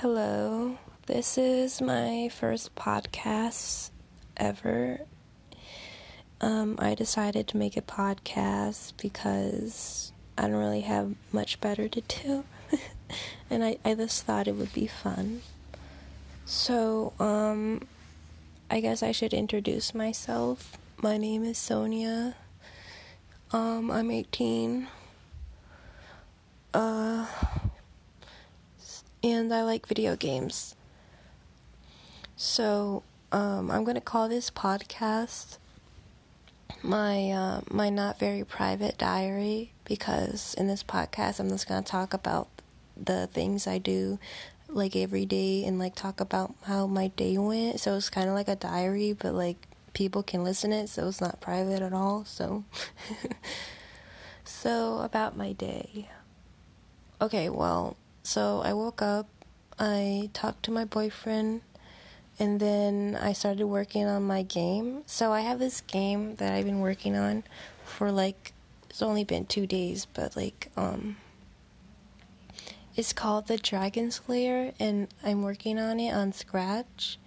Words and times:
Hello, 0.00 0.78
this 1.06 1.36
is 1.36 1.82
my 1.82 2.30
first 2.32 2.76
podcast 2.76 3.90
ever. 4.36 5.00
Um, 6.40 6.76
I 6.78 6.94
decided 6.94 7.48
to 7.48 7.56
make 7.56 7.76
a 7.76 7.82
podcast 7.82 8.92
because 9.02 10.12
I 10.38 10.42
don't 10.42 10.52
really 10.52 10.82
have 10.82 11.16
much 11.32 11.60
better 11.60 11.88
to 11.88 12.00
do, 12.00 12.44
and 13.50 13.64
I, 13.64 13.78
I 13.84 13.94
just 13.94 14.24
thought 14.24 14.46
it 14.46 14.54
would 14.54 14.72
be 14.72 14.86
fun. 14.86 15.42
So, 16.46 17.12
um, 17.18 17.88
I 18.70 18.78
guess 18.78 19.02
I 19.02 19.10
should 19.10 19.34
introduce 19.34 19.96
myself. 19.96 20.78
My 20.98 21.16
name 21.16 21.42
is 21.42 21.58
Sonia. 21.58 22.36
Um, 23.50 23.90
I'm 23.90 24.12
18. 24.12 24.86
Uh, 26.72 27.26
and 29.22 29.52
I 29.52 29.62
like 29.62 29.86
video 29.86 30.16
games. 30.16 30.74
So, 32.36 33.02
um, 33.32 33.70
I'm 33.70 33.84
gonna 33.84 34.00
call 34.00 34.28
this 34.28 34.50
podcast 34.50 35.58
my 36.82 37.30
uh, 37.30 37.60
my 37.70 37.90
not 37.90 38.18
very 38.18 38.44
private 38.44 38.96
diary 38.98 39.72
because 39.84 40.54
in 40.54 40.68
this 40.68 40.82
podcast 40.82 41.40
I'm 41.40 41.48
just 41.48 41.68
gonna 41.68 41.82
talk 41.82 42.14
about 42.14 42.48
the 42.96 43.26
things 43.28 43.66
I 43.66 43.78
do 43.78 44.18
like 44.68 44.94
every 44.94 45.24
day 45.24 45.64
and 45.64 45.78
like 45.78 45.94
talk 45.94 46.20
about 46.20 46.54
how 46.64 46.86
my 46.86 47.08
day 47.08 47.38
went. 47.38 47.80
So 47.80 47.96
it's 47.96 48.10
kind 48.10 48.28
of 48.28 48.34
like 48.34 48.48
a 48.48 48.56
diary, 48.56 49.12
but 49.12 49.34
like 49.34 49.56
people 49.94 50.22
can 50.22 50.44
listen 50.44 50.72
it, 50.72 50.88
so 50.88 51.08
it's 51.08 51.20
not 51.20 51.40
private 51.40 51.82
at 51.82 51.92
all. 51.92 52.24
So, 52.24 52.64
so 54.44 54.98
about 54.98 55.36
my 55.36 55.52
day. 55.52 56.08
Okay, 57.20 57.48
well, 57.48 57.96
so 58.28 58.60
I 58.62 58.74
woke 58.74 59.00
up, 59.00 59.26
I 59.78 60.28
talked 60.34 60.62
to 60.64 60.70
my 60.70 60.84
boyfriend, 60.84 61.62
and 62.38 62.60
then 62.60 63.18
I 63.18 63.32
started 63.32 63.66
working 63.66 64.04
on 64.04 64.22
my 64.22 64.42
game. 64.42 65.02
So 65.06 65.32
I 65.32 65.40
have 65.40 65.58
this 65.58 65.80
game 65.80 66.36
that 66.36 66.52
I've 66.52 66.66
been 66.66 66.80
working 66.80 67.16
on 67.16 67.44
for 67.86 68.12
like 68.12 68.52
it's 68.90 69.00
only 69.00 69.24
been 69.24 69.46
2 69.46 69.66
days, 69.66 70.04
but 70.04 70.36
like 70.36 70.70
um 70.76 71.16
it's 72.94 73.14
called 73.14 73.46
the 73.46 73.56
Dragon 73.56 74.10
Slayer 74.10 74.74
and 74.78 75.08
I'm 75.24 75.40
working 75.42 75.78
on 75.78 75.98
it 75.98 76.12
on 76.12 76.34
Scratch. 76.34 77.18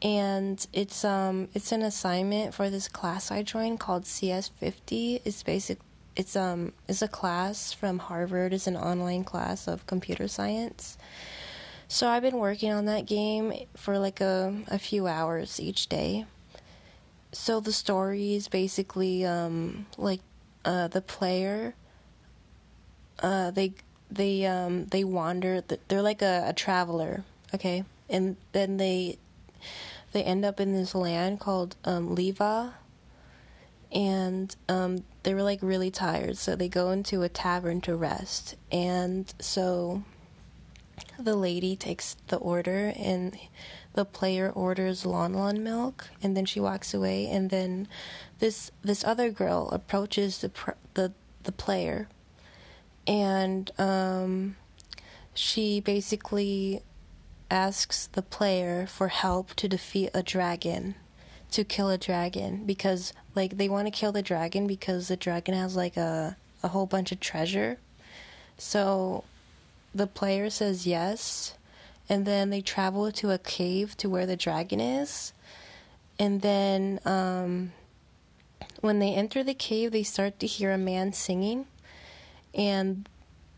And 0.00 0.64
it's 0.72 1.04
um 1.04 1.48
it's 1.52 1.72
an 1.72 1.82
assignment 1.82 2.54
for 2.54 2.70
this 2.70 2.86
class 2.86 3.32
I 3.32 3.42
joined 3.42 3.80
called 3.80 4.04
CS50. 4.04 5.22
It's 5.24 5.42
basic 5.42 5.78
it's 6.18 6.34
um 6.34 6.72
it's 6.88 7.00
a 7.00 7.08
class 7.08 7.72
from 7.72 7.98
Harvard. 8.00 8.52
It's 8.52 8.66
an 8.66 8.76
online 8.76 9.24
class 9.24 9.68
of 9.68 9.86
computer 9.86 10.26
science. 10.28 10.98
So 11.86 12.08
I've 12.08 12.22
been 12.22 12.36
working 12.36 12.70
on 12.72 12.84
that 12.86 13.06
game 13.06 13.54
for 13.76 13.98
like 13.98 14.20
a 14.20 14.54
a 14.66 14.78
few 14.78 15.06
hours 15.06 15.60
each 15.60 15.88
day. 15.88 16.26
So 17.32 17.60
the 17.60 17.72
story 17.72 18.34
is 18.34 18.48
basically 18.48 19.24
um 19.24 19.86
like 19.96 20.20
uh 20.64 20.88
the 20.88 21.00
player 21.00 21.74
uh 23.22 23.52
they 23.52 23.74
they 24.10 24.44
um 24.44 24.86
they 24.86 25.04
wander 25.04 25.62
they're 25.86 26.02
like 26.02 26.20
a, 26.20 26.46
a 26.48 26.52
traveler, 26.52 27.22
okay? 27.54 27.84
And 28.10 28.36
then 28.50 28.76
they 28.78 29.18
they 30.10 30.24
end 30.24 30.44
up 30.44 30.58
in 30.58 30.72
this 30.72 30.96
land 30.96 31.38
called 31.38 31.76
um 31.84 32.16
Leva 32.16 32.74
and 33.92 34.54
um, 34.68 35.04
they 35.22 35.34
were 35.34 35.42
like 35.42 35.60
really 35.62 35.90
tired, 35.90 36.36
so 36.36 36.54
they 36.54 36.68
go 36.68 36.90
into 36.90 37.22
a 37.22 37.28
tavern 37.28 37.80
to 37.82 37.96
rest. 37.96 38.56
And 38.70 39.32
so 39.40 40.02
the 41.18 41.36
lady 41.36 41.76
takes 41.76 42.16
the 42.28 42.36
order, 42.36 42.92
and 42.96 43.36
the 43.94 44.04
player 44.04 44.50
orders 44.50 45.06
Lon 45.06 45.32
Lon 45.32 45.62
milk, 45.62 46.08
and 46.22 46.36
then 46.36 46.44
she 46.44 46.60
walks 46.60 46.92
away. 46.92 47.26
And 47.26 47.50
then 47.50 47.88
this 48.38 48.70
this 48.82 49.04
other 49.04 49.30
girl 49.30 49.68
approaches 49.72 50.38
the 50.38 50.50
pr- 50.50 50.72
the 50.94 51.12
the 51.44 51.52
player, 51.52 52.08
and 53.06 53.70
um, 53.78 54.56
she 55.32 55.80
basically 55.80 56.82
asks 57.50 58.06
the 58.08 58.22
player 58.22 58.86
for 58.86 59.08
help 59.08 59.54
to 59.54 59.68
defeat 59.68 60.10
a 60.12 60.22
dragon 60.22 60.94
to 61.50 61.64
kill 61.64 61.88
a 61.88 61.98
dragon 61.98 62.64
because 62.64 63.12
like 63.34 63.56
they 63.56 63.68
want 63.68 63.86
to 63.86 63.90
kill 63.90 64.12
the 64.12 64.22
dragon 64.22 64.66
because 64.66 65.08
the 65.08 65.16
dragon 65.16 65.54
has 65.54 65.76
like 65.76 65.96
a 65.96 66.36
a 66.62 66.68
whole 66.68 66.86
bunch 66.86 67.12
of 67.12 67.20
treasure. 67.20 67.78
So 68.56 69.24
the 69.94 70.06
player 70.06 70.50
says 70.50 70.86
yes 70.86 71.54
and 72.08 72.26
then 72.26 72.50
they 72.50 72.60
travel 72.60 73.10
to 73.12 73.30
a 73.30 73.38
cave 73.38 73.96
to 73.98 74.08
where 74.08 74.26
the 74.26 74.36
dragon 74.36 74.80
is. 74.80 75.32
And 76.18 76.42
then 76.42 77.00
um 77.04 77.72
when 78.80 78.98
they 78.98 79.14
enter 79.14 79.42
the 79.42 79.54
cave, 79.54 79.92
they 79.92 80.02
start 80.02 80.38
to 80.40 80.46
hear 80.46 80.72
a 80.72 80.78
man 80.78 81.12
singing 81.12 81.66
and 82.54 83.08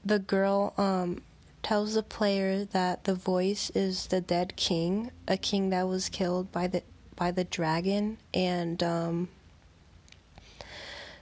the 0.05 0.19
girl 0.19 0.75
um 0.77 1.23
tells 1.63 1.95
the 1.95 2.03
player 2.03 2.65
that 2.65 3.05
the 3.05 3.15
voice 3.15 3.71
is 3.75 4.07
the 4.07 4.21
dead 4.21 4.57
king, 4.57 5.11
a 5.29 5.37
king 5.37 5.71
that 5.71 5.87
was 5.87 6.09
killed 6.09 6.51
by 6.51 6.67
the 6.67 6.83
by 7.21 7.31
the 7.31 7.45
dragon 7.45 8.17
and 8.33 8.83
um 8.83 9.29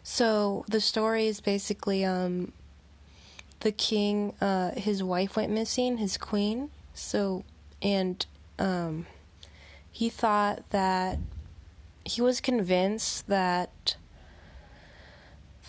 so 0.05 0.65
the 0.69 0.81
story 0.81 1.27
is 1.27 1.41
basically 1.41 2.05
um 2.05 2.53
the 3.61 3.73
king 3.73 4.33
uh 4.41 4.71
his 4.77 5.03
wife 5.03 5.35
went 5.35 5.51
missing 5.51 5.99
his 5.99 6.17
queen 6.17 6.71
so 6.95 7.43
and 7.83 8.27
um 8.61 9.07
he 9.91 10.09
thought 10.09 10.63
that 10.71 11.19
he 12.05 12.23
was 12.23 12.41
convinced 12.41 13.27
that 13.27 13.97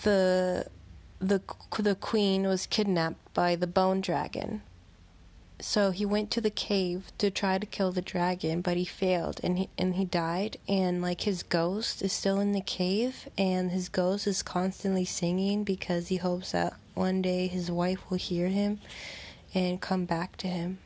the 0.03 0.67
the 1.17 1.41
the 1.79 1.95
queen 1.95 2.43
was 2.43 2.67
kidnapped 2.67 3.33
by 3.33 3.55
the 3.55 3.65
bone 3.65 3.99
dragon 3.99 4.61
so 5.61 5.91
he 5.91 6.05
went 6.05 6.31
to 6.31 6.41
the 6.41 6.49
cave 6.49 7.11
to 7.17 7.29
try 7.29 7.57
to 7.57 7.65
kill 7.65 7.91
the 7.91 8.01
dragon 8.01 8.61
but 8.61 8.77
he 8.77 8.85
failed 8.85 9.41
and 9.43 9.57
he 9.57 9.69
and 9.77 9.95
he 9.95 10.05
died. 10.05 10.57
And 10.67 11.01
like 11.01 11.21
his 11.21 11.43
ghost 11.43 12.01
is 12.01 12.13
still 12.13 12.39
in 12.39 12.53
the 12.53 12.61
cave 12.61 13.27
and 13.37 13.71
his 13.71 13.89
ghost 13.89 14.25
is 14.25 14.41
constantly 14.41 15.05
singing 15.05 15.63
because 15.63 16.07
he 16.07 16.17
hopes 16.17 16.53
that 16.53 16.73
one 16.93 17.21
day 17.21 17.47
his 17.47 17.69
wife 17.69 18.09
will 18.09 18.17
hear 18.17 18.47
him 18.47 18.79
and 19.53 19.81
come 19.81 20.05
back 20.05 20.37
to 20.37 20.47
him. 20.47 20.79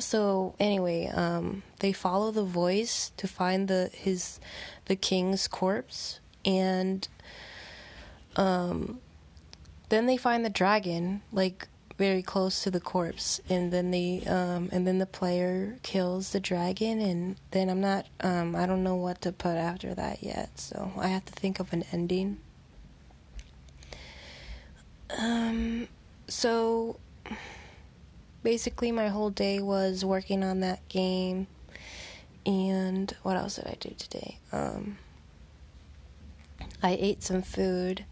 So 0.00 0.54
anyway 0.58 1.06
um 1.06 1.62
they 1.78 1.92
follow 1.92 2.32
the 2.32 2.44
voice 2.44 3.12
to 3.18 3.28
find 3.28 3.68
the 3.68 3.88
his 3.92 4.40
the 4.86 4.96
king's 4.96 5.46
corpse 5.46 6.18
and 6.44 7.06
um 8.34 8.98
then 9.88 10.06
they 10.06 10.16
find 10.16 10.44
the 10.44 10.50
dragon 10.50 11.22
like 11.32 11.68
very 11.96 12.22
close 12.22 12.62
to 12.62 12.70
the 12.70 12.80
corpse 12.80 13.40
and 13.48 13.72
then 13.72 13.90
they 13.90 14.22
um 14.26 14.68
and 14.70 14.86
then 14.86 14.98
the 14.98 15.06
player 15.06 15.78
kills 15.82 16.32
the 16.32 16.40
dragon 16.40 17.00
and 17.00 17.36
then 17.52 17.70
I'm 17.70 17.80
not 17.80 18.06
um 18.20 18.54
I 18.54 18.66
don't 18.66 18.82
know 18.82 18.96
what 18.96 19.22
to 19.22 19.32
put 19.32 19.56
after 19.56 19.94
that 19.94 20.22
yet 20.22 20.58
so 20.58 20.92
I 20.98 21.08
have 21.08 21.24
to 21.24 21.32
think 21.32 21.58
of 21.58 21.72
an 21.72 21.84
ending. 21.92 22.38
Um 25.18 25.88
so 26.28 26.98
basically 28.42 28.92
my 28.92 29.08
whole 29.08 29.30
day 29.30 29.60
was 29.60 30.04
working 30.04 30.44
on 30.44 30.60
that 30.60 30.86
game 30.88 31.46
and 32.44 33.14
what 33.22 33.36
else 33.36 33.56
did 33.56 33.68
I 33.68 33.76
do 33.80 33.94
today? 33.96 34.38
Um 34.52 34.98
I 36.82 36.96
ate 37.00 37.22
some 37.22 37.40
food 37.40 38.04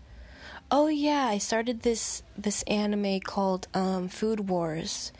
Oh 0.70 0.88
yeah, 0.88 1.26
I 1.26 1.38
started 1.38 1.82
this 1.82 2.22
this 2.36 2.62
anime 2.62 3.20
called 3.20 3.68
um, 3.74 4.08
Food 4.08 4.48
Wars, 4.48 5.12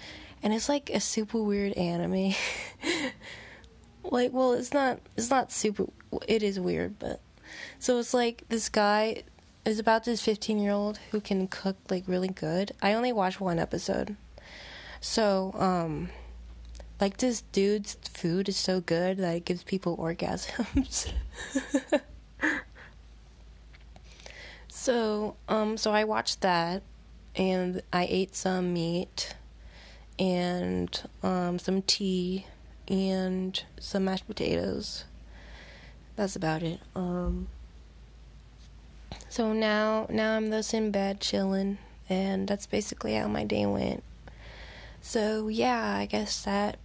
and 0.43 0.53
it's 0.53 0.69
like 0.69 0.91
a 0.91 1.01
super 1.01 1.43
weird 1.43 1.75
anime. 1.75 2.35
like, 4.05 4.33
well, 4.33 4.53
it's 4.53 4.73
not 4.73 5.01
it's 5.17 5.31
not 5.31 5.53
super. 5.53 5.87
It 6.27 6.43
is 6.43 6.59
weird, 6.59 6.99
but 6.99 7.21
so 7.79 7.99
it's 7.99 8.15
like 8.15 8.45
this 8.49 8.69
guy 8.69 9.23
is 9.65 9.79
about 9.79 10.05
this 10.05 10.23
fifteen 10.23 10.59
year 10.59 10.73
old 10.73 10.99
who 11.11 11.21
can 11.21 11.47
cook 11.47 11.77
like 11.91 12.05
really 12.07 12.29
good. 12.29 12.73
I 12.83 12.95
only 12.95 13.13
watched 13.13 13.41
one 13.41 13.59
episode, 13.59 14.17
so 15.01 15.55
um, 15.59 16.09
like 17.01 17.19
this 17.19 17.43
dude's 17.53 17.97
food 18.13 18.49
is 18.49 18.57
so 18.57 18.81
good 18.81 19.19
that 19.19 19.37
it 19.37 19.45
gives 19.45 19.63
people 19.63 19.97
orgasms. 19.99 21.13
So, 24.85 25.37
um, 25.49 25.79
so 25.79 25.93
I 25.93 26.05
watched 26.05 26.43
that, 26.43 26.83
and 27.35 27.81
I 27.91 28.07
ate 28.07 28.37
some 28.37 28.75
meat, 28.75 29.35
and 30.19 31.03
um, 31.23 31.59
some 31.59 31.81
tea, 31.81 32.45
and 32.87 33.65
some 33.81 34.05
mashed 34.05 34.27
potatoes. 34.27 35.07
That's 36.17 36.37
about 36.37 36.63
it. 36.63 36.81
Um, 36.95 37.49
so 39.31 39.55
now, 39.55 40.07
now 40.11 40.37
I'm 40.37 40.51
just 40.51 40.75
in 40.75 40.91
bed 40.91 41.19
chilling, 41.19 41.79
and 42.11 42.47
that's 42.47 42.67
basically 42.67 43.15
how 43.15 43.27
my 43.27 43.45
day 43.45 43.65
went. 43.65 44.05
So, 45.01 45.49
yeah, 45.49 45.97
I 45.97 46.05
guess 46.05 46.45
that 46.45 46.77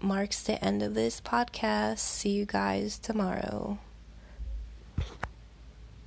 marks 0.00 0.44
the 0.44 0.64
end 0.64 0.80
of 0.80 0.94
this 0.94 1.20
podcast. 1.20 1.98
See 1.98 2.30
you 2.30 2.46
guys 2.46 3.00
tomorrow. 3.00 3.80